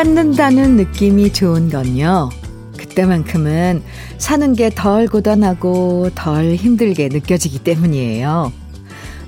사랑받는다는 0.00 0.76
느낌이 0.76 1.30
좋은 1.30 1.68
건요. 1.68 2.30
그때만큼은 2.78 3.82
사는 4.16 4.54
게 4.54 4.70
덜 4.74 5.06
고단하고 5.06 6.08
덜 6.14 6.54
힘들게 6.54 7.10
느껴지기 7.10 7.58
때문이에요. 7.58 8.50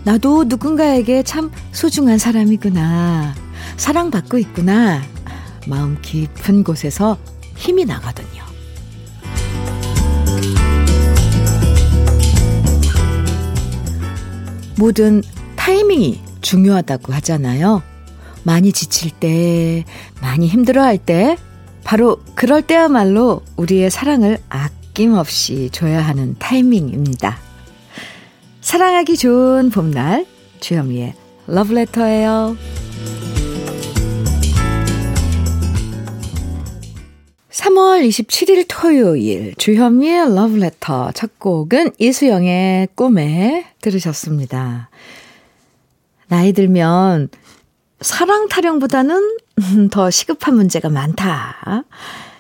나도 0.05 0.45
누군가에게 0.45 1.25
참 1.25 1.51
소중한 1.73 2.17
사람이구나. 2.17 3.35
사랑받고 3.77 4.39
있구나. 4.39 5.03
마음 5.69 5.99
깊은 6.01 6.65
곳에서 6.65 7.19
힘이 7.55 7.85
나거든요. 7.85 8.43
모든 14.79 15.23
타이밍이 15.57 16.23
중요하다고 16.41 17.13
하잖아요. 17.13 17.83
많이 18.45 18.73
지칠 18.73 19.11
때, 19.11 19.85
많이 20.21 20.47
힘들어 20.47 20.83
할 20.83 20.99
때, 20.99 21.37
바로 21.85 22.21
그럴 22.35 22.63
때야말로 22.63 23.43
우리의 23.57 23.91
사랑을 23.91 24.39
아낌없이 24.49 25.71
줘야 25.73 26.01
하는 26.01 26.37
타이밍입니다. 26.39 27.39
사랑하기 28.61 29.17
좋은 29.17 29.71
봄날, 29.71 30.27
주현미의 30.61 31.15
러브레터예요. 31.47 32.57
3월 37.51 38.07
27일 38.09 38.65
토요일 38.69 39.55
주현미의 39.57 40.35
러브레터 40.35 41.13
첫 41.13 41.39
곡은 41.39 41.93
이수영의 41.99 42.89
꿈에 42.95 43.67
들으셨습니다. 43.81 44.89
나이 46.29 46.53
들면 46.53 47.29
사랑 48.03 48.49
타령보다는 48.49 49.39
더 49.91 50.11
시급한 50.11 50.55
문제가 50.55 50.89
많다. 50.89 51.85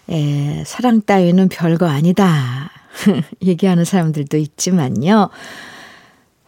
에, 0.08 0.62
사랑 0.66 1.02
따위는 1.02 1.48
별거 1.48 1.86
아니다. 1.86 2.70
얘기하는 3.42 3.84
사람들도 3.84 4.36
있지만요. 4.36 5.30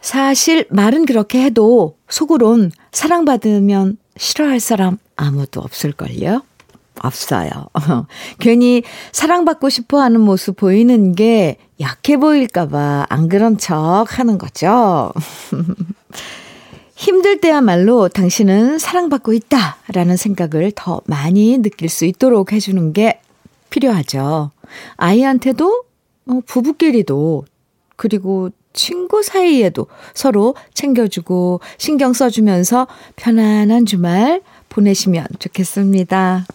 사실 0.01 0.67
말은 0.69 1.05
그렇게 1.05 1.43
해도 1.43 1.97
속으론 2.09 2.71
사랑받으면 2.91 3.97
싫어할 4.17 4.59
사람 4.59 4.97
아무도 5.15 5.61
없을걸요? 5.61 6.43
없어요. 7.01 7.49
괜히 8.39 8.83
사랑받고 9.11 9.69
싶어 9.69 9.99
하는 10.01 10.21
모습 10.21 10.55
보이는 10.57 11.13
게 11.15 11.57
약해 11.79 12.17
보일까봐 12.17 13.07
안 13.09 13.27
그런 13.27 13.57
척 13.57 14.05
하는 14.19 14.37
거죠. 14.37 15.11
힘들 16.95 17.41
때야말로 17.41 18.07
당신은 18.07 18.79
사랑받고 18.79 19.33
있다 19.33 19.77
라는 19.93 20.15
생각을 20.15 20.71
더 20.73 21.01
많이 21.05 21.57
느낄 21.57 21.89
수 21.89 22.05
있도록 22.05 22.53
해주는 22.53 22.93
게 22.93 23.19
필요하죠. 23.69 24.51
아이한테도, 24.95 25.83
어, 26.27 26.39
부부끼리도, 26.45 27.45
그리고 27.97 28.49
친구 28.71 29.23
사이에도 29.23 29.87
서로 30.13 30.55
챙겨주고 30.73 31.59
신경 31.77 32.13
써주면서 32.13 32.87
편안한 33.15 33.85
주말 33.85 34.41
보내시면 34.69 35.27
좋겠습니다. 35.39 36.45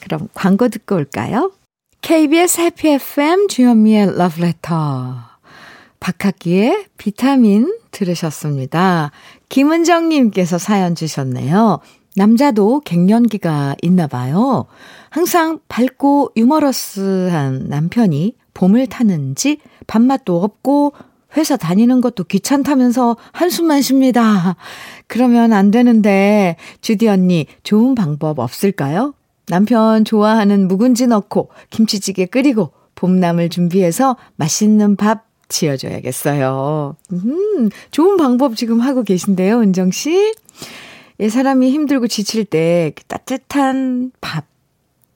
그럼 0.00 0.28
광고 0.34 0.68
듣고 0.68 0.96
올까요? 0.96 1.52
KBS 2.00 2.60
해피 2.60 2.88
FM 2.90 3.48
주현미의 3.48 4.16
러브레터 4.16 5.16
박학기의 6.00 6.86
비타민 6.96 7.76
들으셨습니다. 7.90 9.10
김은정님께서 9.48 10.58
사연 10.58 10.94
주셨네요. 10.94 11.80
남자도 12.16 12.80
갱년기가 12.80 13.76
있나 13.82 14.06
봐요. 14.06 14.66
항상 15.10 15.60
밝고 15.68 16.32
유머러스한 16.36 17.66
남편이 17.68 18.34
봄을 18.54 18.88
타는지 18.88 19.58
밥맛도 19.86 20.42
없고 20.42 20.92
회사 21.36 21.56
다니는 21.56 22.00
것도 22.00 22.24
귀찮다면서 22.24 23.16
한숨만 23.32 23.82
쉽니다. 23.82 24.56
그러면 25.06 25.52
안 25.52 25.70
되는데 25.70 26.56
주디 26.80 27.06
언니 27.08 27.46
좋은 27.62 27.94
방법 27.94 28.38
없을까요? 28.40 29.14
남편 29.46 30.04
좋아하는 30.04 30.68
묵은지 30.68 31.06
넣고 31.06 31.50
김치찌개 31.70 32.26
끓이고 32.26 32.72
봄나물 32.94 33.48
준비해서 33.48 34.16
맛있는 34.36 34.96
밥 34.96 35.27
지어줘야겠어요. 35.48 36.96
음, 37.12 37.70
좋은 37.90 38.16
방법 38.16 38.56
지금 38.56 38.80
하고 38.80 39.02
계신데요, 39.02 39.60
은정 39.60 39.90
씨. 39.90 40.34
이 41.20 41.28
사람이 41.28 41.70
힘들고 41.70 42.06
지칠 42.06 42.44
때그 42.44 43.04
따뜻한 43.04 44.12
밥 44.20 44.48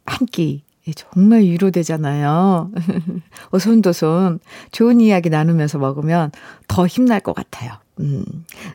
한 0.05 0.27
끼. 0.27 0.63
정말 0.97 1.43
위로되잖아요. 1.43 2.73
오손도손 3.53 4.41
좋은 4.73 5.01
이야기 5.01 5.31
나누면서 5.31 5.79
먹으면 5.79 6.33
더 6.67 6.89
힘날 6.89 7.21
것 7.21 7.35
같아요. 7.35 7.75
음, 8.01 8.25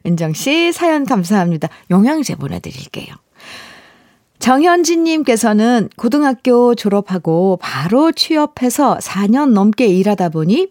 은정 0.06 0.32
씨 0.32 0.72
사연 0.72 1.06
감사합니다. 1.06 1.68
영양제 1.90 2.36
보내드릴게요. 2.36 3.14
정현진님께서는 4.40 5.90
고등학교 5.98 6.76
졸업하고 6.76 7.58
바로 7.62 8.14
취업해서 8.14 8.98
4년 9.00 9.52
넘게 9.52 9.88
일하다 9.88 10.30
보니 10.30 10.70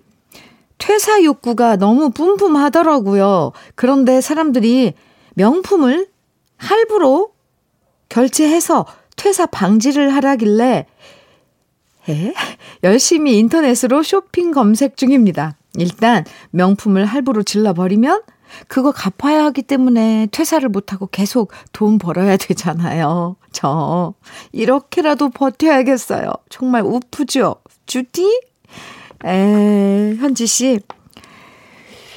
퇴사 0.79 1.23
욕구가 1.23 1.77
너무 1.77 2.11
뿜뿜하더라고요. 2.11 3.53
그런데 3.75 4.21
사람들이 4.21 4.95
명품을 5.35 6.09
할부로 6.57 7.33
결제해서 8.09 8.87
퇴사 9.17 9.47
방지를 9.47 10.15
하라길래 10.15 10.87
에? 12.09 12.35
열심히 12.85 13.39
인터넷으로 13.39 14.03
쇼핑 14.03 14.53
검색 14.53 14.97
중입니다. 14.97 15.57
일단 15.77 16.25
명품을 16.51 17.05
할부로 17.05 17.43
질러버리면 17.43 18.23
그거 18.69 18.93
갚아야 18.93 19.45
하기 19.47 19.63
때문에 19.63 20.29
퇴사를 20.31 20.67
못하고 20.69 21.09
계속 21.09 21.51
돈 21.73 21.99
벌어야 21.99 22.37
되잖아요. 22.37 23.37
저 23.53 24.15
이렇게라도 24.53 25.31
버텨야겠어요. 25.31 26.33
정말 26.49 26.83
우프죠? 26.83 27.57
주디? 27.87 28.41
에, 29.25 30.15
현지 30.19 30.47
씨. 30.47 30.81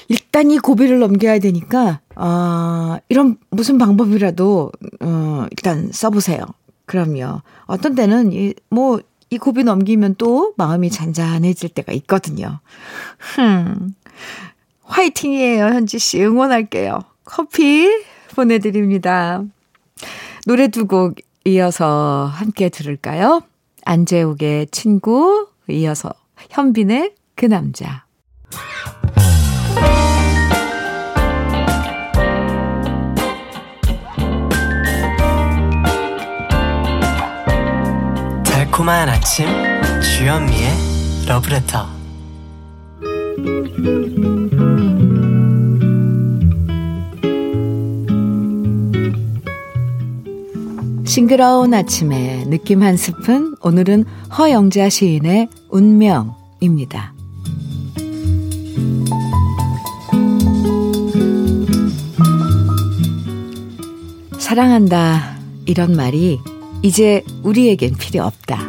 일단 0.08 0.50
이 0.52 0.58
고비를 0.58 1.00
넘겨야 1.00 1.40
되니까, 1.40 2.02
어, 2.16 2.98
이런 3.10 3.38
무슨 3.52 3.78
방법이라도, 3.78 4.72
어, 5.02 5.46
일단 5.52 5.92
써보세요. 5.92 6.40
그럼요. 6.86 7.42
어떤 7.66 7.94
때는, 7.96 8.34
이, 8.34 8.54
뭐, 8.70 9.00
이 9.30 9.38
고비 9.38 9.64
넘기면 9.64 10.16
또 10.18 10.54
마음이 10.58 10.90
잔잔해질 10.90 11.70
때가 11.70 11.94
있거든요. 11.94 12.60
흠. 13.20 13.94
화이팅이에요, 14.84 15.66
현지 15.66 16.00
씨. 16.00 16.20
응원할게요. 16.24 17.02
커피 17.24 17.88
보내드립니다. 18.34 19.44
노래 20.48 20.68
두 20.70 20.88
곡 20.88 21.16
이어서 21.46 22.26
함께 22.34 22.70
들을까요? 22.70 23.42
안재욱의 23.86 24.68
친구, 24.72 25.48
이어서 25.70 26.12
현빈의 26.50 27.16
그 27.35 27.45
남자. 27.45 28.05
달콤한 38.45 39.09
아침 39.09 39.47
주현미의 40.01 40.71
러브레터 41.27 41.88
싱그러운 51.09 51.73
아침에 51.73 52.44
느낌 52.45 52.83
한 52.83 52.95
스푼 52.95 53.56
오늘은 53.63 54.06
허영자 54.38 54.89
시인의 54.89 55.50
운명입니다. 55.69 57.15
사랑한다 64.38 65.39
이런 65.65 65.95
말이 65.95 66.38
이제 66.83 67.23
우리에겐 67.41 67.95
필요 67.95 68.23
없다. 68.25 68.59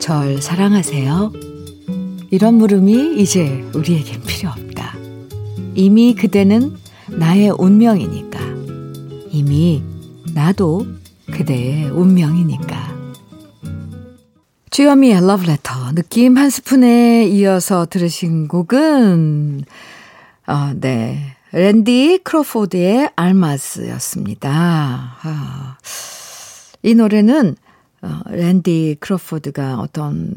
절 0.00 0.40
사랑하세요. 0.40 1.32
이런 2.30 2.54
물음이 2.54 3.20
이제 3.20 3.62
우리에겐 3.74 4.22
필요 4.22 4.48
없다. 4.48 4.96
이미 5.74 6.14
그대는 6.14 6.74
나의 7.10 7.50
운명이니까. 7.50 8.40
이미 9.30 9.82
나도 10.32 10.97
그대의 11.38 11.88
운명이니까. 11.90 12.98
주현미의 14.70 15.24
러브레터 15.24 15.92
느낌 15.94 16.36
한 16.36 16.50
스푼에 16.50 17.26
이어서 17.28 17.86
들으신 17.86 18.48
곡은 18.48 19.62
어, 20.48 20.72
네. 20.74 21.36
랜디 21.52 22.22
크로포드의 22.24 23.10
알마스였습니다. 23.14 24.50
아, 25.22 25.78
이 26.82 26.94
노래는 26.96 27.56
어, 28.02 28.20
랜디 28.30 28.96
크로포드가 28.98 29.78
어떤 29.78 30.34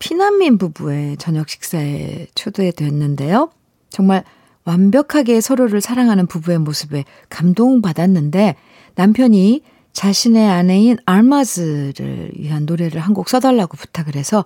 피난민 0.00 0.58
부부의 0.58 1.16
저녁 1.18 1.48
식사에 1.48 2.26
초대됐는데요. 2.34 3.50
정말 3.88 4.24
완벽하게 4.64 5.40
서로를 5.40 5.80
사랑하는 5.80 6.26
부부의 6.26 6.58
모습에 6.58 7.04
감동받았는데 7.28 8.56
남편이 8.96 9.62
자신의 9.92 10.48
아내인 10.48 10.98
알마즈를 11.06 12.32
위한 12.36 12.64
노래를 12.66 13.00
한 13.00 13.14
곡 13.14 13.28
써달라고 13.28 13.76
부탁을 13.76 14.14
해서 14.16 14.44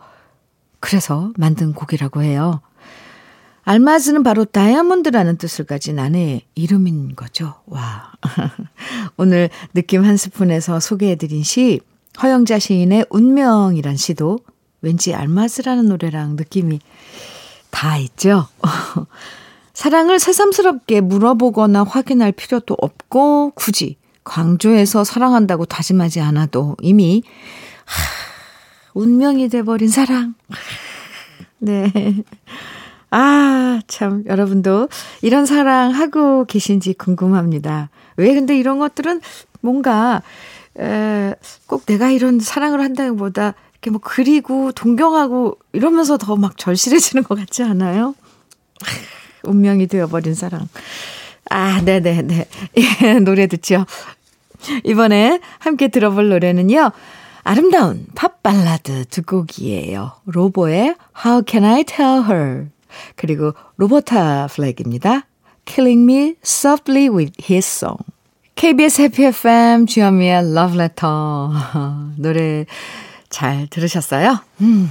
그래서 0.81 1.33
만든 1.37 1.73
곡이라고 1.73 2.23
해요. 2.23 2.61
알마즈는 3.63 4.23
바로 4.23 4.45
다이아몬드라는 4.45 5.39
뜻을 5.39 5.65
가진 5.65 5.99
아내의 5.99 6.43
이름인 6.55 7.17
거죠. 7.17 7.55
와. 7.67 8.13
오늘 9.17 9.49
느낌 9.73 10.05
한 10.05 10.17
스푼에서 10.19 10.81
소개해드린 10.81 11.43
시, 11.43 11.81
허영자 12.23 12.59
시인의 12.59 13.07
운명이란 13.11 13.97
시도 13.97 14.39
왠지 14.83 15.15
알마즈라는 15.15 15.89
노래랑 15.89 16.37
느낌이 16.37 16.81
다 17.71 17.97
있죠. 17.99 18.47
사랑을 19.73 20.19
새삼스럽게 20.19 21.01
물어보거나 21.01 21.85
확인할 21.85 22.33
필요도 22.33 22.77
없고 22.79 23.53
굳이 23.55 23.97
광주에서 24.25 25.05
사랑한다고 25.05 25.67
다짐하지 25.67 26.21
않아도 26.21 26.77
이미 26.81 27.23
하, 27.85 28.03
운명이 28.95 29.49
돼버린 29.49 29.89
사랑. 29.89 30.35
네. 31.59 31.91
아, 33.11 33.81
참, 33.87 34.25
여러분도 34.27 34.89
이런 35.23 35.47
사랑 35.47 35.93
하고 35.93 36.45
계신지 36.47 36.95
궁금합니다. 36.95 37.91
왜 38.17 38.35
근데 38.35 38.59
이런 38.59 38.79
것들은 38.79 39.21
뭔가, 39.61 40.23
에, 40.79 41.35
꼭 41.67 41.87
내가 41.87 42.11
이런 42.11 42.41
사랑을 42.41 42.81
한다기보다 42.81 43.55
이렇게 43.73 43.91
뭐 43.91 44.01
그리고 44.03 44.73
동경하고 44.73 45.59
이러면서 45.73 46.17
더 46.19 46.37
막 46.37 46.59
절실해지는 46.59 47.23
것 47.25 47.39
같지 47.39 47.63
않아요? 47.63 48.15
운명이 49.45 49.87
되어버린 49.87 50.35
사랑. 50.35 50.69
아, 51.51 51.81
네네네. 51.83 52.47
예, 53.05 53.15
노래 53.21 53.47
듣죠. 53.47 53.85
이번에 54.85 55.41
함께 55.59 55.89
들어볼 55.89 56.29
노래는요. 56.29 56.93
아름다운 57.43 58.07
팝 58.15 58.43
발라드 58.43 59.05
두 59.07 59.23
곡이에요. 59.23 60.13
로보의 60.27 60.95
How 61.25 61.43
Can 61.47 61.65
I 61.65 61.85
Tell 61.85 62.25
Her 62.25 62.67
그리고 63.17 63.53
로버타 63.77 64.49
플렉입니다. 64.49 65.27
Killing 65.67 66.11
Me 66.11 66.35
Softly 66.45 67.09
with 67.09 67.33
His 67.43 67.67
Song 67.67 67.99
KBS 68.55 69.03
Happy 69.03 69.25
FM 69.25 69.87
주현미의 69.87 70.53
러브레터 70.57 71.51
노래 72.17 72.67
잘 73.29 73.67
들으셨어요? 73.69 74.39
음. 74.61 74.91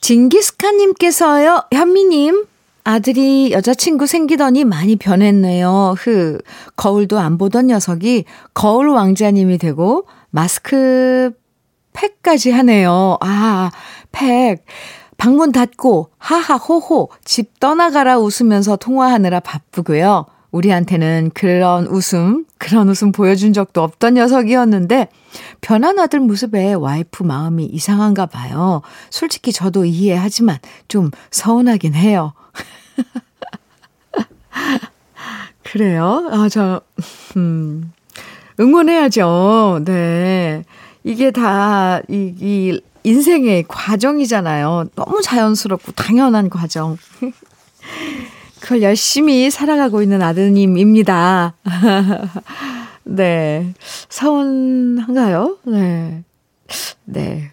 징기스칸님께서요, 0.00 1.64
현미님, 1.72 2.46
아들이 2.88 3.52
여자친구 3.52 4.06
생기더니 4.06 4.64
많이 4.64 4.96
변했네요. 4.96 5.94
흐. 5.98 6.38
거울도 6.76 7.18
안 7.18 7.36
보던 7.36 7.66
녀석이 7.66 8.24
거울 8.54 8.88
왕자님이 8.88 9.58
되고 9.58 10.06
마스크 10.30 11.30
팩까지 11.92 12.50
하네요. 12.50 13.18
아, 13.20 13.70
팩. 14.10 14.64
방문 15.18 15.52
닫고 15.52 16.12
하하호호 16.16 17.10
집 17.26 17.60
떠나가라 17.60 18.18
웃으면서 18.18 18.76
통화하느라 18.76 19.40
바쁘고요. 19.40 20.24
우리한테는 20.50 21.32
그런 21.34 21.86
웃음, 21.88 22.46
그런 22.56 22.88
웃음 22.88 23.12
보여준 23.12 23.52
적도 23.52 23.82
없던 23.82 24.14
녀석이었는데 24.14 25.08
변한 25.60 25.98
아들 25.98 26.20
모습에 26.20 26.72
와이프 26.72 27.22
마음이 27.22 27.66
이상한가 27.66 28.24
봐요. 28.24 28.80
솔직히 29.10 29.52
저도 29.52 29.84
이해하지만 29.84 30.56
좀 30.88 31.10
서운하긴 31.30 31.92
해요. 31.92 32.32
그래요? 35.64 36.28
아, 36.30 36.48
저, 36.48 36.80
음, 37.36 37.92
응원해야죠. 38.58 39.82
네. 39.84 40.64
이게 41.04 41.30
다, 41.30 42.00
이, 42.08 42.34
이, 42.40 42.80
인생의 43.04 43.64
과정이잖아요. 43.68 44.86
너무 44.94 45.22
자연스럽고 45.22 45.92
당연한 45.92 46.50
과정. 46.50 46.96
그걸 48.60 48.82
열심히 48.82 49.50
살아가고 49.50 50.02
있는 50.02 50.20
아드님입니다. 50.20 51.54
네. 53.04 53.72
서운한가요? 54.08 55.58
네. 55.64 56.24
네. 57.04 57.52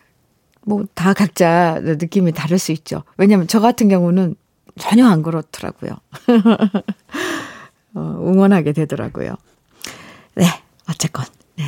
뭐, 0.62 0.84
다 0.94 1.14
각자 1.14 1.80
느낌이 1.82 2.34
다를 2.34 2.60
수 2.60 2.72
있죠. 2.72 3.04
왜냐면 3.18 3.48
저 3.48 3.60
같은 3.60 3.88
경우는 3.88 4.36
전혀 4.80 5.08
안 5.08 5.24
그렇더라고요. 5.24 5.92
어, 7.96 8.18
응원하게 8.22 8.74
되더라고요. 8.74 9.36
네, 10.36 10.46
어쨌건. 10.90 11.26
네. 11.58 11.64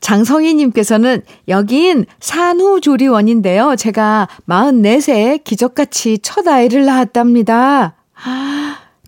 장성희님께서는 0.00 1.22
여긴 1.48 2.06
산후조리원인데요. 2.20 3.76
제가 3.76 4.28
44세 4.48 5.44
기적같이 5.44 6.18
첫 6.20 6.48
아이를 6.48 6.86
낳았답니다. 6.86 7.94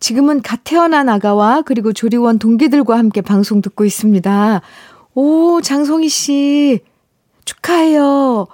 지금은 0.00 0.42
갓 0.42 0.60
태어난 0.64 1.08
아가와 1.08 1.62
그리고 1.62 1.92
조리원 1.92 2.38
동기들과 2.38 2.96
함께 2.98 3.20
방송 3.20 3.62
듣고 3.62 3.84
있습니다. 3.84 4.60
오, 5.14 5.60
장성희 5.62 6.08
씨. 6.08 6.80
축하해요. 7.44 8.46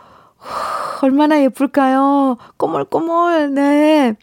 얼마나 1.02 1.42
예쁠까요? 1.42 2.38
꼬물꼬물, 2.56 3.52
네. 3.54 4.14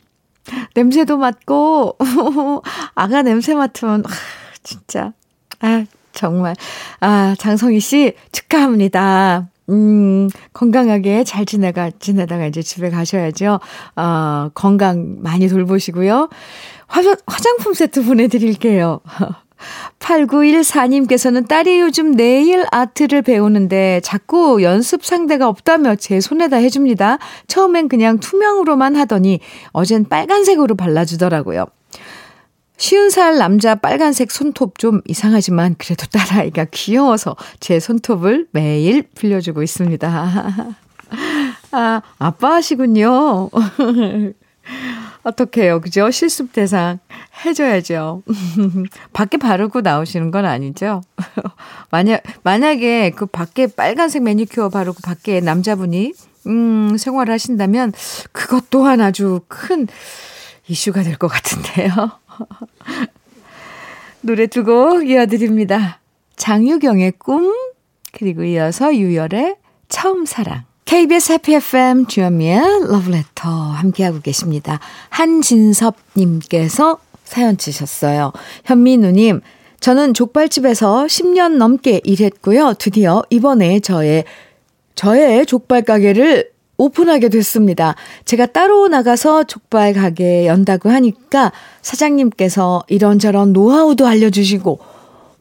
냄새도 0.75 1.17
맡고, 1.17 1.97
아가 2.95 3.21
냄새 3.21 3.53
맡으면, 3.53 4.03
진짜, 4.63 5.13
아, 5.59 5.85
정말. 6.13 6.55
아, 6.99 7.35
장성희 7.37 7.79
씨, 7.79 8.13
축하합니다. 8.31 9.47
음, 9.69 10.29
건강하게 10.53 11.23
잘 11.23 11.45
지내가, 11.45 11.91
지내다가 11.99 12.45
이제 12.45 12.61
집에 12.61 12.89
가셔야죠. 12.89 13.59
어, 13.95 14.49
건강 14.53 15.17
많이 15.21 15.47
돌보시고요. 15.47 16.29
화, 16.87 17.01
화장품 17.25 17.73
세트 17.73 18.03
보내드릴게요. 18.03 18.99
8914님께서는 19.99 21.47
딸이 21.47 21.79
요즘 21.79 22.11
네일 22.11 22.65
아트를 22.71 23.21
배우는데 23.21 24.01
자꾸 24.03 24.63
연습 24.63 25.05
상대가 25.05 25.47
없다며 25.47 25.95
제 25.95 26.19
손에다 26.19 26.57
해줍니다. 26.57 27.17
처음엔 27.47 27.87
그냥 27.87 28.19
투명으로만 28.19 28.95
하더니 28.95 29.39
어젠 29.71 30.05
빨간색으로 30.07 30.75
발라주더라고요. 30.75 31.65
쉬운 32.77 33.11
살 33.11 33.37
남자 33.37 33.75
빨간색 33.75 34.31
손톱 34.31 34.79
좀 34.79 35.01
이상하지만 35.05 35.75
그래도 35.77 36.07
딸아이가 36.07 36.65
귀여워서 36.71 37.35
제 37.59 37.79
손톱을 37.79 38.47
매일 38.51 39.03
빌려주고 39.03 39.61
있습니다. 39.61 40.07
아, 41.71 42.01
아빠 42.17 42.53
하시군요. 42.55 43.51
어떡해요. 45.23 45.81
그죠? 45.81 46.09
실습 46.11 46.51
대상 46.53 46.99
해줘야죠. 47.45 48.23
밖에 49.13 49.37
바르고 49.37 49.81
나오시는 49.81 50.31
건 50.31 50.45
아니죠? 50.45 51.01
만약, 51.91 52.23
만약에 52.43 53.11
그 53.11 53.25
밖에 53.27 53.67
빨간색 53.67 54.23
매니큐어 54.23 54.69
바르고 54.69 54.99
밖에 55.03 55.39
남자분이, 55.39 56.13
음, 56.47 56.97
생활을 56.97 57.31
하신다면 57.33 57.93
그것 58.31 58.69
또한 58.69 58.99
아주 59.01 59.41
큰 59.47 59.87
이슈가 60.67 61.03
될 61.03 61.17
것 61.17 61.27
같은데요. 61.27 61.91
노래 64.21 64.47
두 64.47 64.63
곡 64.63 65.07
이어드립니다. 65.07 65.99
장유경의 66.35 67.13
꿈, 67.19 67.53
그리고 68.11 68.43
이어서 68.43 68.95
유열의 68.95 69.57
처음 69.89 70.25
사랑. 70.25 70.63
KBS 70.91 71.31
해피 71.31 71.53
FM 71.53 72.05
주현미의 72.07 72.59
러브레터 72.89 73.49
함께하고 73.49 74.19
계십니다. 74.19 74.81
한진섭님께서 75.07 76.97
사연 77.23 77.57
주셨어요. 77.57 78.33
현미누님, 78.65 79.39
저는 79.79 80.13
족발집에서 80.13 81.05
10년 81.05 81.55
넘게 81.55 82.01
일했고요. 82.03 82.73
드디어 82.77 83.23
이번에 83.29 83.79
저의, 83.79 84.25
저의 84.95 85.45
족발 85.45 85.83
가게를 85.83 86.51
오픈하게 86.75 87.29
됐습니다. 87.29 87.95
제가 88.25 88.47
따로 88.47 88.89
나가서 88.89 89.45
족발 89.45 89.93
가게 89.93 90.45
연다고 90.45 90.89
하니까 90.89 91.53
사장님께서 91.81 92.83
이런저런 92.89 93.53
노하우도 93.53 94.05
알려주시고 94.05 94.79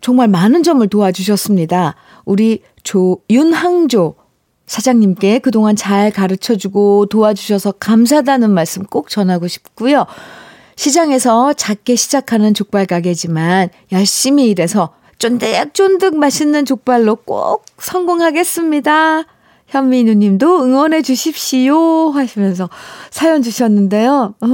정말 0.00 0.28
많은 0.28 0.62
점을 0.62 0.86
도와주셨습니다. 0.86 1.96
우리 2.24 2.62
조, 2.84 3.18
윤항조 3.28 4.19
사장님께 4.70 5.40
그동안 5.40 5.74
잘 5.74 6.12
가르쳐 6.12 6.54
주고 6.54 7.06
도와주셔서 7.06 7.72
감사하다는 7.72 8.52
말씀 8.52 8.84
꼭 8.84 9.08
전하고 9.08 9.48
싶고요. 9.48 10.06
시장에서 10.76 11.52
작게 11.54 11.96
시작하는 11.96 12.54
족발 12.54 12.86
가게지만 12.86 13.70
열심히 13.90 14.48
일해서 14.48 14.94
쫀득쫀득 15.18 16.16
맛있는 16.16 16.64
족발로 16.66 17.16
꼭 17.16 17.64
성공하겠습니다. 17.78 19.24
현민우 19.66 20.14
님도 20.14 20.62
응원해 20.62 21.02
주십시오 21.02 22.10
하시면서 22.10 22.70
사연 23.10 23.42
주셨는데요. 23.42 24.36
어, 24.40 24.46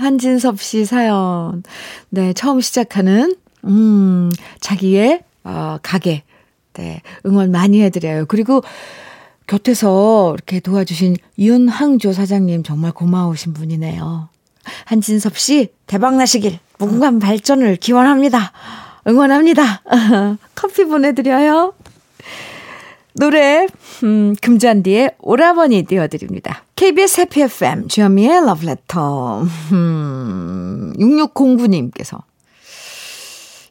한진섭 0.00 0.60
씨 0.60 0.84
사연. 0.84 1.62
네, 2.10 2.32
처음 2.32 2.60
시작하는, 2.60 3.36
음, 3.64 4.28
자기의, 4.58 5.22
어, 5.44 5.78
가게. 5.84 6.24
네, 6.72 7.00
응원 7.24 7.52
많이 7.52 7.80
해드려요. 7.80 8.26
그리고 8.26 8.62
곁에서 9.46 10.34
이렇게 10.34 10.60
도와주신 10.60 11.16
윤항조 11.38 12.12
사장님 12.12 12.62
정말 12.62 12.92
고마우신 12.92 13.52
분이네요. 13.54 14.28
한진섭 14.86 15.38
씨, 15.38 15.68
대박나시길, 15.86 16.58
무궁한 16.78 17.20
발전을 17.20 17.76
기원합니다. 17.76 18.52
응원합니다. 19.06 19.82
커피 20.56 20.84
보내드려요. 20.84 21.74
노래 23.14 23.66
음, 24.02 24.34
금잔디의 24.42 25.12
오라버니 25.20 25.84
띄워드립니다. 25.84 26.64
KBS 26.74 27.22
해피 27.22 27.42
FM 27.42 27.88
주현미의 27.88 28.44
러브레터 28.44 29.42
음, 29.72 30.92
6609님께서 30.98 32.20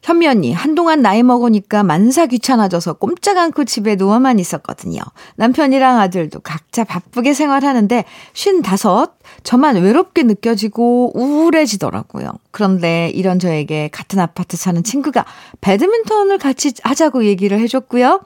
현미 0.06 0.28
언니, 0.28 0.52
한동안 0.52 1.02
나이 1.02 1.24
먹으니까 1.24 1.82
만사 1.82 2.26
귀찮아져서 2.26 2.92
꼼짝 2.92 3.38
않고 3.38 3.64
집에 3.64 3.96
누워만 3.96 4.38
있었거든요. 4.38 5.00
남편이랑 5.34 5.98
아들도 5.98 6.38
각자 6.40 6.84
바쁘게 6.84 7.34
생활하는데 7.34 8.04
쉰 8.32 8.62
다섯, 8.62 9.14
저만 9.42 9.74
외롭게 9.82 10.22
느껴지고 10.22 11.10
우울해지더라고요. 11.18 12.30
그런데 12.52 13.10
이런 13.16 13.40
저에게 13.40 13.88
같은 13.90 14.20
아파트 14.20 14.56
사는 14.56 14.80
친구가 14.84 15.24
배드민턴을 15.60 16.38
같이 16.38 16.72
하자고 16.84 17.24
얘기를 17.24 17.58
해줬고요. 17.58 18.20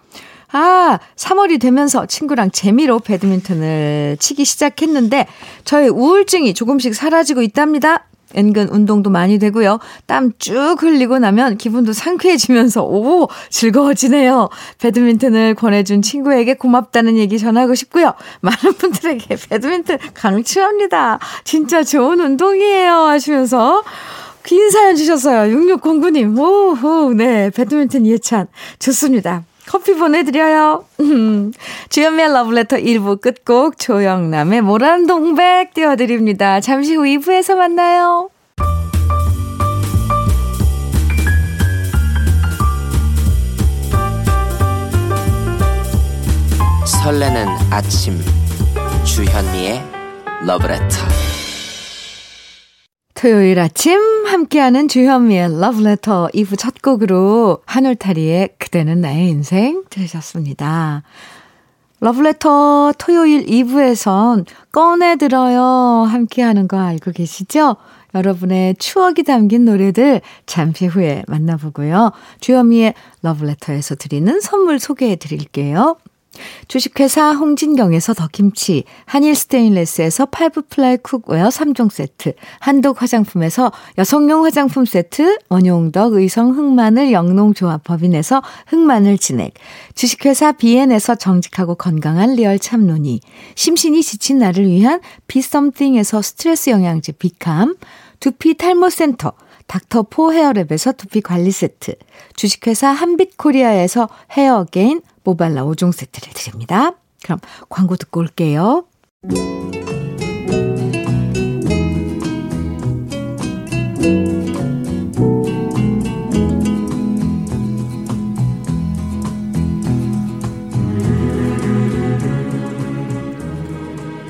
아, 0.52 0.99
3월이 1.16 1.58
되면서 1.58 2.04
친구랑 2.04 2.50
재미로 2.50 2.99
배드민턴을 2.99 4.18
치기 4.20 4.44
시작했는데 4.44 5.26
저의 5.64 5.88
우울증이 5.88 6.52
조금씩 6.52 6.94
사라지고 6.94 7.40
있답니다. 7.40 8.04
은근 8.37 8.68
운동도 8.68 9.10
많이 9.10 9.38
되고요. 9.38 9.78
땀 10.06 10.32
쭉 10.38 10.76
흘리고 10.80 11.18
나면 11.18 11.58
기분도 11.58 11.92
상쾌해지면서 11.92 12.84
오 12.84 13.28
즐거워지네요. 13.50 14.49
배드민턴을 14.78 15.54
권해준 15.54 16.02
친구에게 16.02 16.54
고맙다는 16.54 17.16
얘기 17.16 17.38
전하고 17.38 17.75
싶고요. 17.75 18.14
많은 18.40 18.75
분들에게 18.78 19.37
배드민턴 19.49 19.99
강추합니다. 20.14 21.18
진짜 21.44 21.82
좋은 21.82 22.20
운동이에요 22.20 22.92
하시면서 22.92 23.82
긴 24.42 24.70
사연 24.70 24.96
주셨어요. 24.96 25.54
6609님. 25.54 26.38
오호 26.38 27.14
네 27.14 27.50
배드민턴 27.50 28.06
예찬 28.06 28.46
좋습니다. 28.78 29.44
커피 29.71 29.95
보내드려요. 29.95 30.85
주연미의 31.91 32.33
러브레터 32.33 32.77
1부 32.79 33.21
끝곡 33.21 33.79
조영남의 33.79 34.62
모란 34.62 35.07
동백 35.07 35.73
띄워드립니다. 35.75 36.59
잠시 36.59 36.97
후 36.97 37.05
2부에서 37.05 37.55
만나요. 37.55 38.31
설레는 46.85 47.47
아침 47.71 48.19
주현미의 49.05 49.85
러브레터 50.47 51.29
토요일 53.21 53.59
아침 53.59 54.00
함께하는 54.25 54.89
주현미의 54.89 55.61
러브레터 55.61 56.31
2부 56.33 56.59
첫 56.59 56.81
곡으로 56.81 57.59
한울타리의 57.67 58.55
그대는 58.57 59.03
나의 59.03 59.29
인생 59.29 59.85
들으셨습니다. 59.91 61.03
러브레터 62.00 62.95
토요일 62.97 63.45
2부에선 63.45 64.47
꺼내들어요 64.73 66.07
함께하는 66.09 66.67
거 66.67 66.79
알고 66.79 67.11
계시죠? 67.11 67.77
여러분의 68.15 68.77
추억이 68.77 69.23
담긴 69.25 69.67
노래들 69.67 70.23
잠시 70.47 70.87
후에 70.87 71.23
만나보고요. 71.29 72.12
주현미의 72.41 72.95
러브레터에서 73.21 73.97
드리는 73.97 74.41
선물 74.41 74.79
소개해 74.79 75.17
드릴게요. 75.17 75.99
주식회사 76.68 77.32
홍진경에서 77.32 78.14
더김치, 78.14 78.84
한일 79.04 79.34
스테인레스에서 79.34 80.26
five 80.26 80.62
ply 80.69 80.99
cookware 80.99 81.49
3종 81.49 81.90
세트, 81.90 82.34
한독 82.60 83.02
화장품에서 83.02 83.72
여성용 83.99 84.44
화장품 84.44 84.84
세트, 84.84 85.38
원용덕 85.49 86.14
의성 86.14 86.56
흑마늘 86.56 87.12
영농조합 87.12 87.82
법인에서 87.84 88.42
흑마늘 88.68 89.18
진액, 89.18 89.54
주식회사 89.94 90.52
비엔에서 90.52 91.16
정직하고 91.16 91.75
건강한 91.75 92.34
리얼 92.34 92.58
참노니, 92.59 93.21
심신이 93.56 94.02
지친 94.02 94.38
나를 94.38 94.66
위한 94.66 95.00
비썸띵에서 95.26 96.22
스트레스 96.22 96.70
영양제 96.70 97.12
비캄, 97.12 97.75
두피 98.20 98.54
탈모센터, 98.54 99.32
닥터포 99.71 100.33
헤어랩에서 100.33 100.97
두피 100.97 101.21
관리 101.21 101.53
세트, 101.53 101.95
주식회사 102.35 102.89
한빛코리아에서 102.89 104.09
헤어게인 104.33 105.00
모발라 105.23 105.62
5종 105.65 105.93
세트를 105.93 106.35
드립니다. 106.35 106.95
그럼 107.23 107.39
광고 107.69 107.95
듣고 107.95 108.19
올게요. 108.19 108.85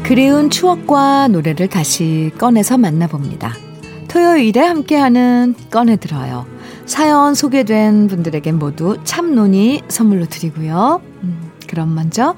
그리운 0.03 0.51
추억과 0.51 1.29
노래를 1.29 1.69
다시 1.69 2.31
꺼내서 2.37 2.77
만나봅니다. 2.77 3.70
토요일에 4.11 4.61
함께하는 4.61 5.55
꺼내들어요. 5.71 6.45
사연 6.85 7.37
소개된 7.37 8.09
분들에게 8.09 8.50
모두 8.50 8.99
참논이 9.05 9.83
선물로 9.87 10.26
드리고요. 10.26 11.00
음, 11.23 11.50
그럼 11.69 11.95
먼저 11.95 12.35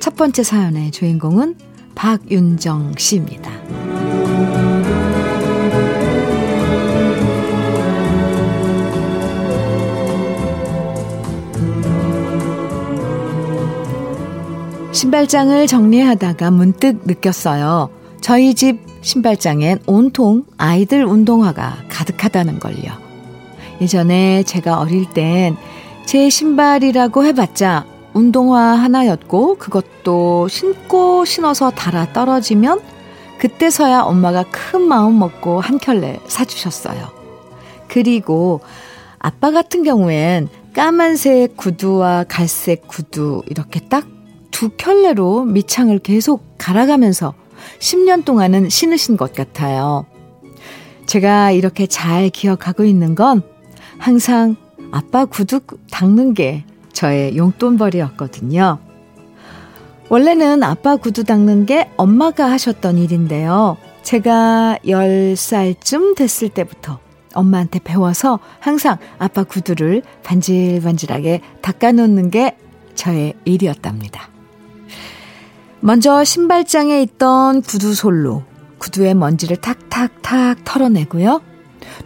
첫 0.00 0.16
번째 0.16 0.42
사연의 0.42 0.90
주인공은 0.90 1.54
박윤정 1.94 2.94
씨입니다. 2.98 3.52
신발장을 14.90 15.66
정리하다가 15.68 16.50
문득 16.50 17.02
느꼈어요. 17.04 17.90
저희 18.20 18.54
집 18.54 18.95
신발장엔 19.06 19.78
온통 19.86 20.46
아이들 20.58 21.04
운동화가 21.04 21.84
가득하다는 21.88 22.58
걸요. 22.58 22.90
예전에 23.80 24.42
제가 24.42 24.80
어릴 24.80 25.08
땐 25.10 25.56
제 26.04 26.28
신발이라고 26.28 27.24
해봤자 27.24 27.86
운동화 28.14 28.60
하나였고 28.60 29.58
그것도 29.58 30.48
신고 30.48 31.24
신어서 31.24 31.70
달아 31.70 32.12
떨어지면 32.12 32.80
그때서야 33.38 34.00
엄마가 34.00 34.44
큰 34.50 34.82
마음 34.82 35.20
먹고 35.20 35.60
한 35.60 35.78
켤레 35.78 36.18
사주셨어요. 36.26 37.08
그리고 37.86 38.60
아빠 39.20 39.52
같은 39.52 39.84
경우엔 39.84 40.48
까만색 40.74 41.56
구두와 41.56 42.24
갈색 42.28 42.88
구두 42.88 43.44
이렇게 43.48 43.78
딱 43.78 44.16
두 44.56 44.70
켤레로 44.70 45.44
밑창을 45.44 45.98
계속 45.98 46.54
갈아가면서 46.56 47.34
10년 47.78 48.24
동안은 48.24 48.68
신으신 48.68 49.16
것 49.16 49.32
같아요. 49.32 50.06
제가 51.06 51.52
이렇게 51.52 51.86
잘 51.86 52.30
기억하고 52.30 52.84
있는 52.84 53.14
건 53.14 53.42
항상 53.98 54.56
아빠 54.90 55.24
구두 55.24 55.60
닦는 55.90 56.34
게 56.34 56.64
저의 56.92 57.36
용돈벌이였거든요. 57.36 58.78
원래는 60.08 60.62
아빠 60.62 60.96
구두 60.96 61.24
닦는 61.24 61.66
게 61.66 61.90
엄마가 61.96 62.50
하셨던 62.50 62.98
일인데요. 62.98 63.76
제가 64.02 64.78
10살쯤 64.84 66.14
됐을 66.16 66.48
때부터 66.48 67.00
엄마한테 67.34 67.80
배워서 67.80 68.38
항상 68.60 68.98
아빠 69.18 69.44
구두를 69.44 70.02
반질반질하게 70.22 71.40
닦아놓는 71.60 72.30
게 72.30 72.56
저의 72.94 73.34
일이었답니다. 73.44 74.35
먼저 75.80 76.24
신발장에 76.24 77.02
있던 77.02 77.62
구두 77.62 77.94
솔로 77.94 78.42
구두의 78.78 79.14
먼지를 79.14 79.56
탁탁탁 79.56 80.64
털어내고요. 80.64 81.40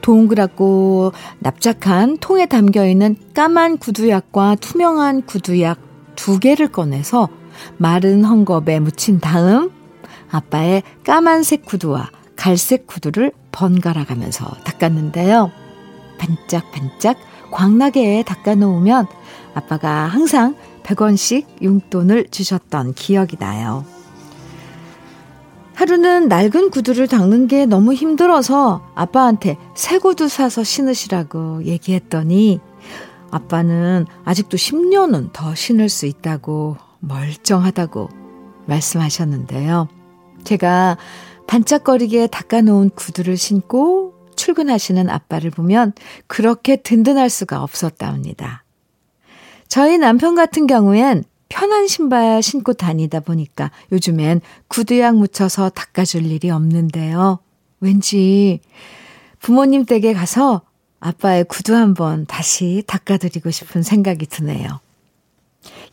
동그랗고 0.02 1.12
납작한 1.38 2.18
통에 2.18 2.46
담겨 2.46 2.86
있는 2.86 3.16
까만 3.34 3.78
구두약과 3.78 4.56
투명한 4.56 5.22
구두약 5.22 5.78
두 6.16 6.38
개를 6.38 6.68
꺼내서 6.68 7.28
마른 7.76 8.22
헝겊에 8.22 8.80
묻힌 8.80 9.20
다음 9.20 9.70
아빠의 10.30 10.82
까만색 11.04 11.64
구두와 11.64 12.10
갈색 12.36 12.86
구두를 12.86 13.32
번갈아 13.52 14.04
가면서 14.04 14.46
닦았는데요. 14.64 15.50
반짝반짝 16.18 17.16
광나게 17.50 18.22
닦아 18.26 18.54
놓으면 18.54 19.06
아빠가 19.54 20.04
항상 20.04 20.54
100원씩 20.82 21.62
용돈을 21.62 22.28
주셨던 22.30 22.94
기억이 22.94 23.36
나요. 23.38 23.84
하루는 25.74 26.28
낡은 26.28 26.70
구두를 26.70 27.08
닦는 27.08 27.46
게 27.46 27.64
너무 27.64 27.94
힘들어서 27.94 28.86
아빠한테 28.94 29.56
새 29.74 29.98
구두 29.98 30.28
사서 30.28 30.62
신으시라고 30.62 31.64
얘기했더니 31.64 32.60
아빠는 33.30 34.06
아직도 34.24 34.56
10년은 34.56 35.32
더 35.32 35.54
신을 35.54 35.88
수 35.88 36.04
있다고 36.04 36.76
멀쩡하다고 36.98 38.08
말씀하셨는데요. 38.66 39.88
제가 40.44 40.98
반짝거리게 41.46 42.26
닦아놓은 42.26 42.90
구두를 42.90 43.36
신고 43.36 44.14
출근하시는 44.36 45.08
아빠를 45.08 45.50
보면 45.50 45.92
그렇게 46.26 46.76
든든할 46.76 47.30
수가 47.30 47.62
없었답니다. 47.62 48.59
저희 49.70 49.98
남편 49.98 50.34
같은 50.34 50.66
경우엔 50.66 51.22
편한 51.48 51.86
신발 51.86 52.42
신고 52.42 52.72
다니다 52.72 53.20
보니까 53.20 53.70
요즘엔 53.92 54.40
구두약 54.66 55.14
묻혀서 55.16 55.70
닦아줄 55.70 56.26
일이 56.26 56.50
없는데요. 56.50 57.38
왠지 57.78 58.60
부모님 59.38 59.84
댁에 59.84 60.12
가서 60.12 60.62
아빠의 60.98 61.44
구두 61.44 61.76
한번 61.76 62.26
다시 62.26 62.82
닦아드리고 62.88 63.52
싶은 63.52 63.84
생각이 63.84 64.26
드네요. 64.26 64.80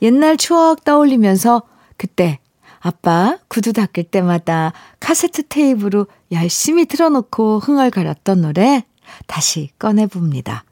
옛날 0.01 0.37
추억 0.37 0.83
떠올리면서 0.83 1.61
그때 1.97 2.39
아빠 2.79 3.37
구두 3.47 3.73
닦을 3.73 4.05
때마다 4.05 4.73
카세트 4.99 5.43
테이프로 5.49 6.07
열심히 6.31 6.85
틀어놓고 6.85 7.59
흥얼거렸던 7.59 8.41
노래 8.41 8.85
다시 9.27 9.69
꺼내봅니다. 9.77 10.65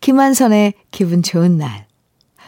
김한선의 0.00 0.74
기분 0.90 1.22
좋은 1.22 1.56
날, 1.56 1.85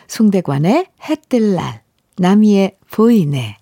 송대관의 0.08 0.86
해뜰 1.08 1.54
날, 1.54 1.82
남이의 2.16 2.76
보이네. 2.90 3.58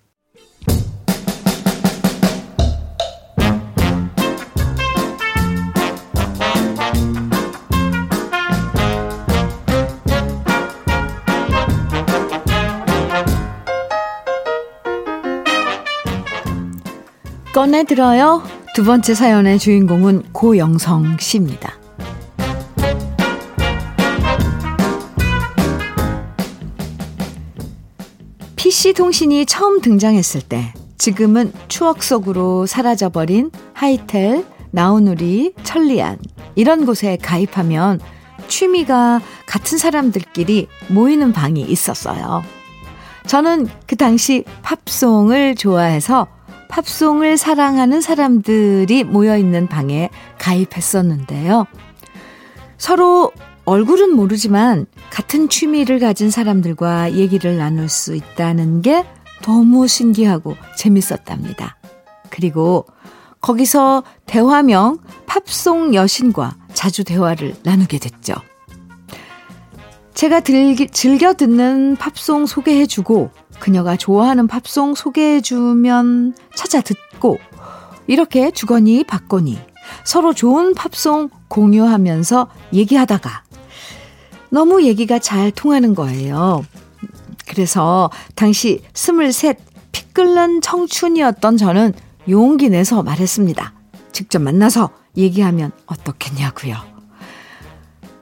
꺼내 17.53 17.83
들어요. 17.85 18.43
두 18.75 18.83
번째 18.83 19.15
사연의 19.15 19.57
주인공은 19.57 20.31
고영성 20.31 21.17
씨입니다. 21.19 21.86
PC통신이 28.77 29.47
처음 29.47 29.81
등장했을 29.81 30.39
때 30.39 30.71
지금은 30.99 31.51
추억 31.67 32.03
속으로 32.03 32.67
사라져버린 32.67 33.49
하이텔, 33.73 34.45
나우누리, 34.69 35.55
천리안 35.63 36.19
이런 36.53 36.85
곳에 36.85 37.17
가입하면 37.19 37.99
취미가 38.47 39.19
같은 39.47 39.79
사람들끼리 39.79 40.67
모이는 40.89 41.33
방이 41.33 41.61
있었어요. 41.61 42.43
저는 43.25 43.67
그 43.87 43.95
당시 43.95 44.43
팝송을 44.61 45.55
좋아해서 45.55 46.27
팝송을 46.69 47.37
사랑하는 47.37 47.99
사람들이 47.99 49.05
모여 49.05 49.39
있는 49.39 49.65
방에 49.65 50.11
가입했었는데요. 50.37 51.65
서로 52.77 53.31
얼굴은 53.67 54.15
모르지만 54.15 54.85
같은 55.09 55.49
취미를 55.49 55.99
가진 55.99 56.31
사람들과 56.31 57.11
얘기를 57.15 57.57
나눌 57.57 57.89
수 57.89 58.15
있다는 58.15 58.81
게 58.81 59.05
너무 59.43 59.89
신기하고 59.89 60.55
재밌었답니다. 60.77 61.75
그리고 62.29 62.85
거기서 63.41 64.03
대화명 64.25 64.99
팝송 65.25 65.93
여신과 65.93 66.55
자주 66.73 67.03
대화를 67.03 67.57
나누게 67.63 67.99
됐죠. 67.99 68.35
제가 70.13 70.39
들기, 70.39 70.87
즐겨 70.87 71.33
듣는 71.33 71.97
팝송 71.97 72.45
소개해주고 72.45 73.31
그녀가 73.59 73.97
좋아하는 73.97 74.47
팝송 74.47 74.95
소개해주면 74.95 76.35
찾아 76.55 76.79
듣고 76.79 77.37
이렇게 78.07 78.49
주거니 78.49 79.03
받거니 79.03 79.59
서로 80.05 80.33
좋은 80.33 80.73
팝송 80.73 81.29
공유하면서 81.49 82.47
얘기하다가 82.71 83.46
너무 84.49 84.83
얘기가 84.83 85.19
잘 85.19 85.51
통하는 85.51 85.95
거예요. 85.95 86.65
그래서 87.47 88.09
당시 88.35 88.81
스물셋 88.93 89.57
피 89.91 90.05
끓는 90.13 90.61
청춘이었던 90.61 91.57
저는 91.57 91.93
용기 92.29 92.69
내서 92.69 93.03
말했습니다. 93.03 93.73
직접 94.11 94.41
만나서 94.41 94.89
얘기하면 95.15 95.71
어떻겠냐고요. 95.85 96.75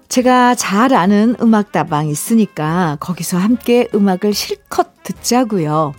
제가 0.07 0.55
잘 0.55 0.93
아는 0.93 1.35
음악다방 1.41 2.07
있으니까 2.07 2.97
거기서 2.99 3.37
함께 3.37 3.87
음악을 3.93 4.33
실컷 4.33 5.03
듣자고요. 5.03 5.93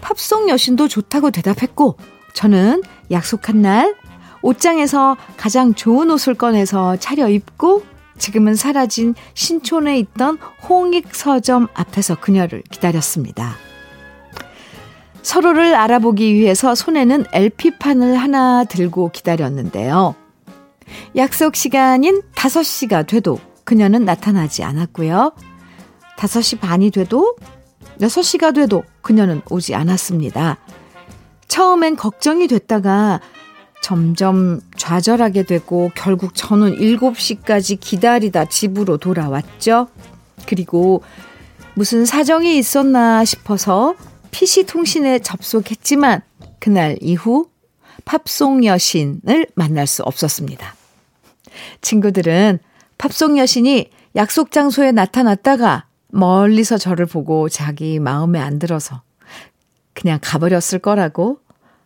팝송 0.00 0.48
여신도 0.48 0.88
좋다고 0.88 1.30
대답했고 1.30 1.96
저는 2.32 2.82
약속한 3.10 3.62
날 3.62 3.94
옷장에서 4.42 5.16
가장 5.36 5.74
좋은 5.74 6.10
옷을 6.10 6.34
꺼내서 6.34 6.96
차려입고 6.96 7.84
지금은 8.20 8.54
사라진 8.54 9.14
신촌에 9.34 9.98
있던 9.98 10.38
홍익 10.68 11.14
서점 11.14 11.68
앞에서 11.74 12.14
그녀를 12.20 12.62
기다렸습니다. 12.70 13.54
서로를 15.22 15.74
알아보기 15.74 16.34
위해서 16.34 16.74
손에는 16.74 17.24
LP판을 17.32 18.16
하나 18.16 18.64
들고 18.64 19.10
기다렸는데요. 19.10 20.14
약속 21.16 21.56
시간인 21.56 22.22
5시가 22.34 23.06
돼도 23.06 23.40
그녀는 23.64 24.04
나타나지 24.04 24.64
않았고요. 24.64 25.32
5시 26.16 26.60
반이 26.60 26.90
돼도 26.90 27.36
6시가 28.00 28.54
돼도 28.54 28.84
그녀는 29.00 29.40
오지 29.48 29.74
않았습니다. 29.74 30.58
처음엔 31.48 31.96
걱정이 31.96 32.48
됐다가 32.48 33.20
점점 33.80 34.60
좌절하게 34.76 35.44
되고 35.44 35.90
결국 35.94 36.34
저는 36.34 36.76
7시까지 36.76 37.78
기다리다 37.80 38.46
집으로 38.46 38.98
돌아왔죠. 38.98 39.88
그리고 40.46 41.02
무슨 41.74 42.04
사정이 42.04 42.58
있었나 42.58 43.24
싶어서 43.24 43.94
PC통신에 44.30 45.20
접속했지만 45.20 46.22
그날 46.58 46.96
이후 47.00 47.48
팝송 48.04 48.64
여신을 48.64 49.46
만날 49.54 49.86
수 49.86 50.02
없었습니다. 50.02 50.74
친구들은 51.80 52.58
팝송 52.98 53.38
여신이 53.38 53.90
약속 54.16 54.50
장소에 54.50 54.92
나타났다가 54.92 55.86
멀리서 56.08 56.76
저를 56.76 57.06
보고 57.06 57.48
자기 57.48 57.98
마음에 57.98 58.40
안 58.40 58.58
들어서 58.58 59.02
그냥 59.94 60.18
가버렸을 60.20 60.80
거라고 60.80 61.38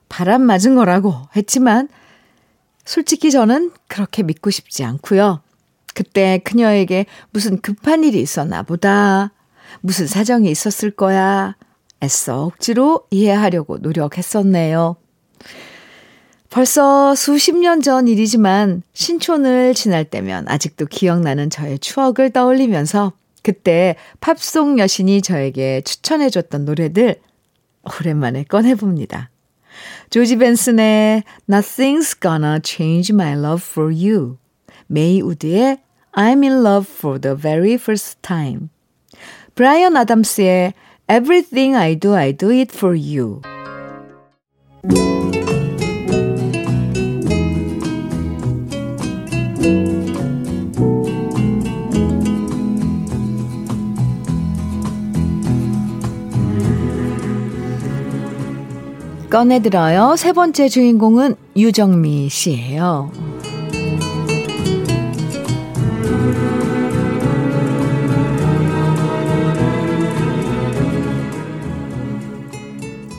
바람 0.08 0.42
맞은 0.42 0.74
거라고 0.74 1.14
했지만 1.36 1.88
솔직히 2.84 3.30
저는 3.30 3.72
그렇게 3.88 4.22
믿고 4.22 4.50
싶지 4.50 4.84
않고요. 4.84 5.40
그때 5.94 6.40
그녀에게 6.44 7.06
무슨 7.30 7.60
급한 7.60 8.04
일이 8.04 8.20
있었나 8.20 8.62
보다. 8.62 9.32
무슨 9.80 10.06
사정이 10.06 10.50
있었을 10.50 10.90
거야. 10.90 11.56
애써 12.02 12.44
억지로 12.44 13.06
이해하려고 13.10 13.78
노력했었네요. 13.78 14.96
벌써 16.50 17.14
수십 17.14 17.56
년 17.56 17.80
전 17.80 18.06
일이지만 18.06 18.82
신촌을 18.92 19.74
지날 19.74 20.04
때면 20.04 20.46
아직도 20.48 20.86
기억나는 20.86 21.50
저의 21.50 21.78
추억을 21.80 22.30
떠올리면서 22.30 23.12
그때 23.42 23.96
팝송 24.20 24.78
여신이 24.78 25.22
저에게 25.22 25.80
추천해줬던 25.82 26.64
노래들 26.64 27.16
오랜만에 28.00 28.44
꺼내봅니다. 28.44 29.30
조지 30.09 30.37
벤슨의 30.37 31.23
Nothing's 31.49 32.19
Gonna 32.19 32.59
Change 32.63 33.13
My 33.13 33.33
Love 33.33 33.61
for 33.63 33.93
You 33.93 34.37
메이 34.87 35.21
우드의 35.21 35.77
I'm 36.13 36.43
in 36.43 36.63
Love 36.65 36.87
for 36.89 37.19
the 37.19 37.35
Very 37.35 37.75
First 37.75 38.17
Time 38.21 38.69
브라이언 39.55 39.95
아담스의 39.97 40.73
Everything 41.07 41.75
I 41.75 41.95
Do 41.95 42.15
I 42.15 42.33
Do 42.33 42.51
It 42.51 42.75
For 42.75 42.95
You 42.95 43.41
꺼내들어요. 59.34 60.14
세 60.16 60.32
번째 60.32 60.68
주인공은 60.68 61.34
유정미 61.56 62.28
씨예요. 62.28 63.10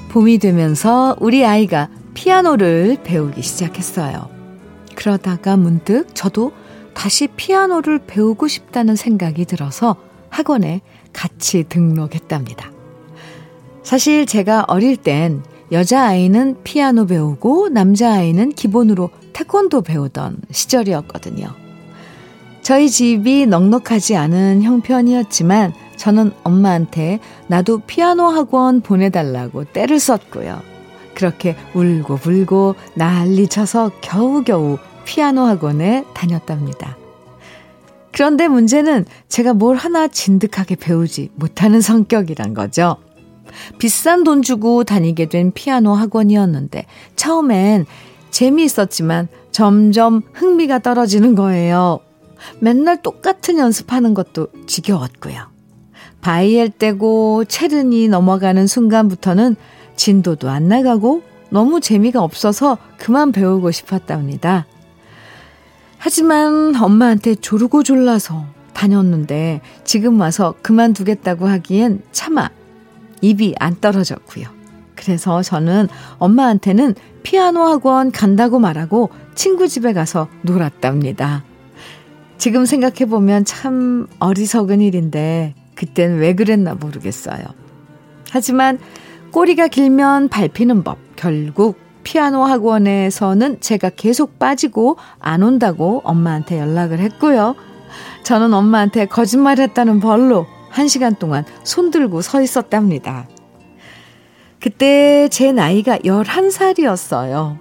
봄이 0.07 0.37
되면서 0.37 1.17
우리 1.19 1.45
아이가 1.45 1.89
피아노를 2.13 2.99
배우기 3.03 3.41
시작했어요. 3.41 4.29
그러다가 4.95 5.57
문득 5.57 6.15
저도 6.15 6.53
다시 6.93 7.27
피아노를 7.27 7.99
배우고 8.07 8.47
싶다는 8.47 8.95
생각이 8.95 9.43
들어서 9.43 9.97
학원에 10.29 10.79
같이 11.11 11.65
등록했답니다. 11.67 12.71
사실 13.83 14.25
제가 14.25 14.63
어릴 14.69 14.95
땐 14.95 15.43
여자아이는 15.71 16.57
피아노 16.63 17.05
배우고 17.05 17.69
남자아이는 17.69 18.51
기본으로 18.51 19.09
태권도 19.33 19.81
배우던 19.81 20.37
시절이었거든요. 20.51 21.47
저희 22.61 22.89
집이 22.89 23.45
넉넉하지 23.45 24.15
않은 24.15 24.63
형편이었지만 24.63 25.73
저는 25.97 26.31
엄마한테 26.43 27.19
나도 27.47 27.79
피아노 27.79 28.25
학원 28.25 28.81
보내달라고 28.81 29.65
때를 29.65 29.99
썼고요. 29.99 30.61
그렇게 31.13 31.55
울고 31.73 32.17
불고 32.17 32.75
난리 32.95 33.47
쳐서 33.47 33.91
겨우겨우 34.01 34.77
피아노 35.05 35.41
학원에 35.41 36.05
다녔답니다. 36.13 36.97
그런데 38.11 38.47
문제는 38.47 39.05
제가 39.27 39.53
뭘 39.53 39.75
하나 39.75 40.07
진득하게 40.07 40.75
배우지 40.75 41.31
못하는 41.35 41.81
성격이란 41.81 42.53
거죠. 42.53 42.97
비싼 43.77 44.23
돈 44.23 44.41
주고 44.41 44.83
다니게 44.83 45.27
된 45.27 45.51
피아노 45.51 45.93
학원이었는데 45.93 46.85
처음엔 47.15 47.85
재미있었지만 48.31 49.27
점점 49.51 50.21
흥미가 50.33 50.79
떨어지는 50.79 51.35
거예요. 51.35 51.99
맨날 52.59 53.01
똑같은 53.01 53.57
연습하는 53.57 54.13
것도 54.13 54.47
지겨웠고요. 54.67 55.47
바이엘 56.21 56.71
떼고 56.71 57.45
체르니 57.45 58.07
넘어가는 58.09 58.67
순간부터는 58.67 59.55
진도도 59.95 60.49
안 60.49 60.67
나가고 60.67 61.21
너무 61.49 61.79
재미가 61.79 62.21
없어서 62.21 62.77
그만 62.97 63.31
배우고 63.31 63.71
싶었답니다. 63.71 64.65
하지만 65.97 66.75
엄마한테 66.75 67.35
조르고 67.35 67.83
졸라서 67.83 68.45
다녔는데 68.73 69.61
지금 69.83 70.19
와서 70.19 70.53
그만두겠다고 70.61 71.47
하기엔 71.47 72.01
차마 72.11 72.49
입이 73.25 73.55
안 73.59 73.79
떨어졌고요. 73.79 74.45
그래서 74.95 75.41
저는 75.41 75.87
엄마한테는 76.19 76.95
피아노 77.23 77.63
학원 77.63 78.11
간다고 78.11 78.59
말하고 78.59 79.09
친구 79.33 79.67
집에 79.67 79.93
가서 79.93 80.27
놀았답니다. 80.43 81.43
지금 82.37 82.65
생각해보면 82.65 83.45
참 83.45 84.07
어리석은 84.19 84.81
일인데 84.81 85.55
그땐 85.73 86.19
왜 86.19 86.35
그랬나 86.35 86.75
모르겠어요. 86.75 87.43
하지만 88.31 88.77
꼬리가 89.31 89.67
길면 89.67 90.29
밟히는 90.29 90.83
법. 90.83 90.97
결국 91.15 91.77
피아노 92.03 92.43
학원에서는 92.43 93.59
제가 93.61 93.89
계속 93.89 94.37
빠지고 94.37 94.97
안 95.19 95.43
온다고 95.43 96.01
엄마한테 96.03 96.59
연락을 96.59 96.99
했고요. 96.99 97.55
저는 98.23 98.53
엄마한테 98.53 99.05
거짓말 99.05 99.59
했다는 99.59 99.99
벌로 99.99 100.45
한 100.75 100.89
시간 100.89 101.15
동안 101.15 101.45
손들고 101.63 102.21
서 102.21 102.41
있었답니다. 102.41 103.29
그때 104.59 105.29
제 105.31 105.53
나이가 105.53 105.97
11살이었어요. 105.99 107.57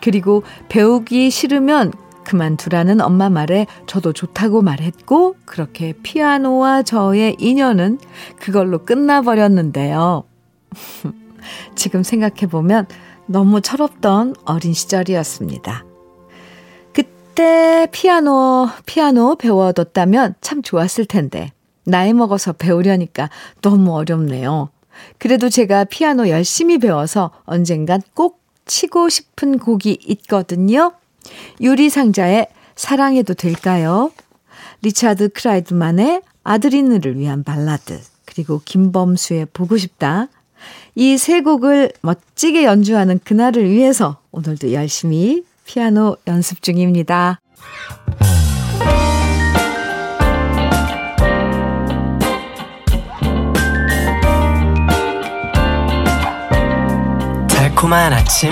그리고 0.00 0.42
배우기 0.70 1.30
싫으면 1.30 1.92
그만두라는 2.24 3.02
엄마 3.02 3.28
말에 3.28 3.66
저도 3.86 4.14
좋다고 4.14 4.62
말했고, 4.62 5.36
그렇게 5.44 5.92
피아노와 6.02 6.82
저의 6.82 7.36
인연은 7.38 7.98
그걸로 8.40 8.84
끝나버렸는데요. 8.86 10.24
지금 11.76 12.02
생각해보면 12.02 12.86
너무 13.26 13.60
철없던 13.60 14.34
어린 14.46 14.72
시절이었습니다. 14.72 15.84
그때 16.94 17.86
피아노, 17.92 18.70
피아노 18.86 19.36
배워뒀다면 19.36 20.36
참 20.40 20.62
좋았을 20.62 21.04
텐데, 21.04 21.52
나이 21.86 22.12
먹어서 22.12 22.52
배우려니까 22.52 23.30
너무 23.62 23.94
어렵네요. 23.94 24.70
그래도 25.18 25.48
제가 25.48 25.84
피아노 25.84 26.28
열심히 26.28 26.78
배워서 26.78 27.30
언젠간 27.44 28.02
꼭 28.14 28.40
치고 28.66 29.08
싶은 29.08 29.58
곡이 29.58 29.98
있거든요. 30.06 30.92
유리상자의 31.60 32.48
사랑해도 32.74 33.34
될까요? 33.34 34.10
리차드 34.82 35.30
크라이드만의 35.30 36.22
아드리느를 36.44 37.18
위한 37.18 37.42
발라드, 37.44 38.00
그리고 38.24 38.60
김범수의 38.64 39.46
보고 39.52 39.76
싶다. 39.76 40.28
이 40.94 41.16
세 41.18 41.42
곡을 41.42 41.92
멋지게 42.00 42.64
연주하는 42.64 43.20
그날을 43.22 43.68
위해서 43.70 44.18
오늘도 44.32 44.72
열심히 44.72 45.44
피아노 45.64 46.16
연습 46.26 46.62
중입니다. 46.62 47.40
달콤한 57.86 58.12
아침 58.12 58.50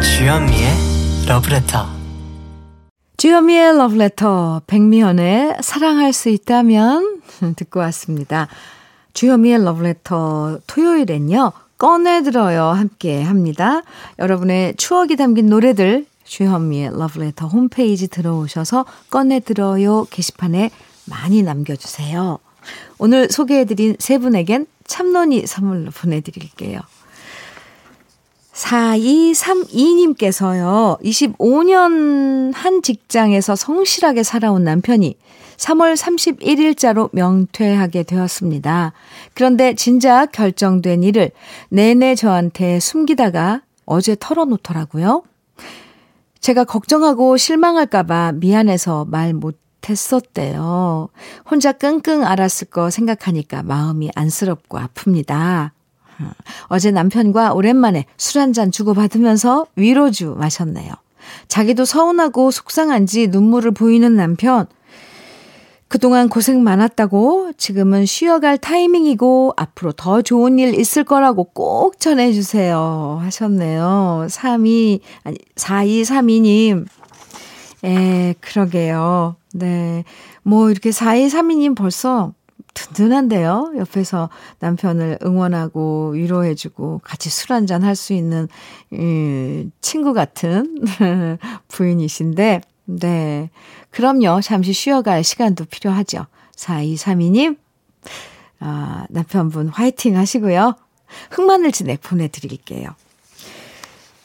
주현미의 0.00 0.68
러브레터 1.28 1.86
주현미의 3.16 3.76
러브레터 3.78 4.62
백미연의 4.66 5.58
사랑할 5.60 6.12
수 6.12 6.28
있다면 6.28 7.22
듣고 7.54 7.78
왔습니다. 7.78 8.48
주현미의 9.14 9.64
러브레터 9.64 10.58
토요일엔요. 10.66 11.52
꺼내들어요 11.78 12.64
함께 12.64 13.22
합니다. 13.22 13.82
여러분의 14.18 14.74
추억이 14.76 15.14
담긴 15.14 15.46
노래들 15.46 16.06
주현미의 16.24 16.98
러브레터 16.98 17.46
홈페이지 17.46 18.08
들어오셔서 18.08 18.84
꺼내들어요 19.10 20.06
게시판에 20.10 20.70
많이 21.04 21.42
남겨주세요. 21.44 22.40
오늘 22.98 23.28
소개해드린 23.30 23.94
세 24.00 24.18
분에겐 24.18 24.66
참론이 24.86 25.46
선물로 25.46 25.92
보내드릴게요. 25.92 26.80
4232님께서요, 28.52 31.00
25년 31.02 32.52
한 32.54 32.82
직장에서 32.82 33.56
성실하게 33.56 34.22
살아온 34.22 34.64
남편이 34.64 35.16
3월 35.56 35.96
31일자로 35.96 37.10
명퇴하게 37.12 38.02
되었습니다. 38.02 38.92
그런데 39.34 39.74
진작 39.74 40.32
결정된 40.32 41.02
일을 41.02 41.30
내내 41.68 42.14
저한테 42.14 42.80
숨기다가 42.80 43.62
어제 43.86 44.16
털어놓더라고요. 44.18 45.22
제가 46.40 46.64
걱정하고 46.64 47.36
실망할까봐 47.36 48.32
미안해서 48.32 49.06
말 49.08 49.32
못했었대요. 49.32 51.08
혼자 51.48 51.72
끙끙 51.72 52.24
앓았을 52.24 52.68
거 52.68 52.90
생각하니까 52.90 53.62
마음이 53.62 54.10
안쓰럽고 54.14 54.78
아픕니다. 54.78 55.70
어제 56.66 56.90
남편과 56.90 57.52
오랜만에 57.52 58.06
술 58.16 58.40
한 58.40 58.52
잔 58.52 58.70
주고받으면서 58.70 59.66
위로주 59.76 60.34
마셨네요. 60.38 60.92
자기도 61.48 61.84
서운하고 61.84 62.50
속상한지 62.50 63.28
눈물을 63.28 63.70
보이는 63.72 64.14
남편. 64.16 64.66
그동안 65.88 66.28
고생 66.30 66.62
많았다고 66.62 67.52
지금은 67.58 68.06
쉬어갈 68.06 68.56
타이밍이고 68.56 69.52
앞으로 69.58 69.92
더 69.92 70.22
좋은 70.22 70.58
일 70.58 70.74
있을 70.74 71.04
거라고 71.04 71.44
꼭 71.44 72.00
전해주세요. 72.00 73.18
하셨네요. 73.22 74.26
32, 74.30 75.00
아니, 75.24 75.36
4232님. 75.56 76.86
에, 77.84 78.34
그러게요. 78.40 79.36
네. 79.52 80.04
뭐 80.42 80.70
이렇게 80.70 80.90
4232님 80.90 81.76
벌써 81.76 82.32
든든한데요. 82.74 83.72
옆에서 83.76 84.28
남편을 84.60 85.18
응원하고 85.22 86.10
위로해주고 86.10 87.00
같이 87.04 87.28
술 87.30 87.52
한잔 87.52 87.82
할 87.82 87.94
수 87.94 88.12
있는 88.14 88.48
이, 88.90 89.68
친구 89.80 90.14
같은 90.14 90.78
부인이신데, 91.68 92.62
네. 92.84 93.50
그럼요. 93.90 94.40
잠시 94.40 94.72
쉬어갈 94.72 95.22
시간도 95.22 95.66
필요하죠. 95.66 96.26
4232님, 96.56 97.56
아, 98.60 99.04
남편분 99.10 99.68
화이팅 99.68 100.16
하시고요. 100.16 100.74
흑마늘 101.30 101.72
진액 101.72 102.00
보내드릴게요. 102.00 102.88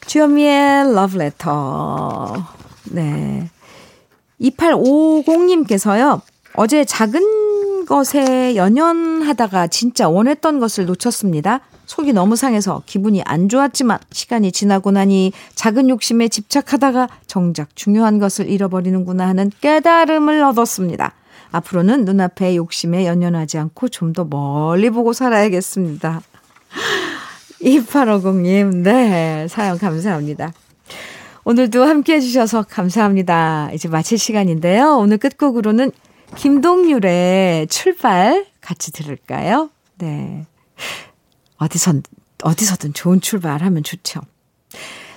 주현미의 0.06 0.94
러브레터. 0.94 2.46
네. 2.92 3.50
2850님께서요. 4.42 6.22
어제 6.54 6.86
작은 6.86 7.37
것에 7.88 8.56
연연하다가 8.56 9.68
진짜 9.68 10.10
원했던 10.10 10.60
것을 10.60 10.86
놓쳤습니다. 10.86 11.62
속이 11.86 12.12
너무 12.12 12.36
상해서 12.36 12.84
기분이 12.86 13.22
안 13.24 13.48
좋았지만 13.48 13.98
시간이 14.12 14.52
지나고 14.52 14.92
나니 14.92 15.32
작은 15.56 15.90
욕심에 15.90 16.28
집착하다가 16.28 17.08
정작 17.28 17.76
중요한 17.76 18.20
것을 18.20 18.50
잃어버리는구나 18.50 19.26
하는 19.28 19.50
깨달음을 19.62 20.44
얻었습니다. 20.44 21.14
앞으로는 21.52 22.04
눈앞의 22.04 22.58
욕심에 22.58 23.06
연연하지 23.06 23.58
않고 23.58 23.88
좀 23.88 24.12
더 24.12 24.26
멀리 24.26 24.90
보고 24.90 25.14
살아야겠습니다. 25.14 26.22
2850님, 27.62 28.78
네, 28.84 29.48
사연 29.50 29.78
감사합니다. 29.78 30.54
오늘도 31.46 31.86
함께 31.86 32.16
해주셔서 32.16 32.64
감사합니다. 32.70 33.70
이제 33.74 33.88
마칠 33.88 34.18
시간인데요. 34.18 34.98
오늘 34.98 35.18
끝곡으로는 35.18 35.92
김동률의 36.36 37.68
출발 37.68 38.46
같이 38.62 38.92
들을까요? 38.92 39.70
네. 39.98 40.46
어디선, 41.58 42.04
어디서든 42.44 42.94
좋은 42.94 43.22
출발하면 43.22 43.84
좋죠. 43.84 44.22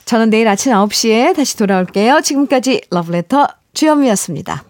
저는 0.04 0.30
내일 0.30 0.48
아침 0.48 0.72
9시에 0.72 1.36
다시 1.36 1.56
돌아올게요. 1.56 2.20
지금까지 2.22 2.82
러브레터 2.90 3.46
주현미였습니다. 3.74 4.64